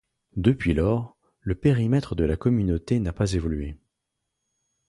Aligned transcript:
Depuis 0.35 0.73
lors, 0.73 1.15
le 1.41 1.53
périmètre 1.53 2.15
de 2.15 2.23
la 2.23 2.35
communauté 2.35 2.99
n'a 2.99 3.13
pas 3.13 3.33
évolué. 3.33 3.77